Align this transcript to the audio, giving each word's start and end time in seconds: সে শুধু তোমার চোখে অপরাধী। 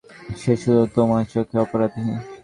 সে 0.39 0.53
শুধু 0.61 0.83
তোমার 0.95 1.23
চোখে 1.33 1.55
অপরাধী। 1.65 2.01